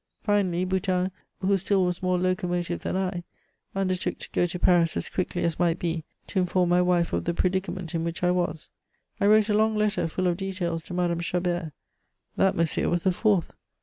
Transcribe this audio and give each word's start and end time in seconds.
Finally, 0.23 0.65
Boutin, 0.65 1.11
who 1.41 1.55
still 1.57 1.85
was 1.85 2.01
more 2.01 2.17
locomotive 2.17 2.81
than 2.81 2.97
I, 2.97 3.23
undertook 3.75 4.17
to 4.17 4.29
go 4.33 4.47
to 4.47 4.57
Paris 4.57 4.97
as 4.97 5.09
quickly 5.09 5.43
as 5.43 5.59
might 5.59 5.77
be 5.77 6.05
to 6.25 6.39
inform 6.39 6.69
my 6.69 6.81
wife 6.81 7.13
of 7.13 7.25
the 7.25 7.35
predicament 7.35 7.93
in 7.93 8.03
which 8.03 8.23
I 8.23 8.31
was. 8.31 8.71
I 9.19 9.27
wrote 9.27 9.49
a 9.49 9.53
long 9.53 9.75
letter 9.75 10.07
full 10.07 10.25
of 10.25 10.37
details 10.37 10.81
to 10.85 10.95
Madame 10.95 11.19
Chabert. 11.19 11.71
That, 12.35 12.55
monsieur, 12.55 12.89
was 12.89 13.03
the 13.03 13.11
fourth! 13.11 13.53